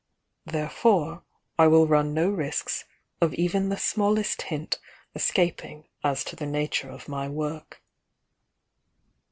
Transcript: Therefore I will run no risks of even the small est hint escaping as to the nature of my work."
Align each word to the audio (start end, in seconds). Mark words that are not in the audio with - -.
Therefore 0.47 1.21
I 1.59 1.67
will 1.67 1.85
run 1.85 2.11
no 2.11 2.27
risks 2.31 2.85
of 3.21 3.35
even 3.35 3.69
the 3.69 3.77
small 3.77 4.17
est 4.17 4.41
hint 4.47 4.79
escaping 5.13 5.89
as 6.03 6.23
to 6.23 6.35
the 6.35 6.47
nature 6.47 6.89
of 6.89 7.07
my 7.07 7.29
work." 7.29 7.83